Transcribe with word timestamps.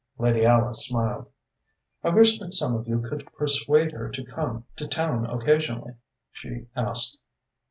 Lady 0.17 0.43
Alice 0.43 0.83
smiled. 0.87 1.27
"I 2.03 2.09
wish 2.09 2.39
that 2.39 2.55
some 2.55 2.73
of 2.75 2.87
you 2.87 3.01
could 3.01 3.31
persuade 3.33 3.91
her 3.91 4.09
to 4.09 4.25
come 4.25 4.65
to 4.77 4.87
town 4.87 5.27
occasionally," 5.27 5.93
she 6.31 6.65
said. 6.75 6.95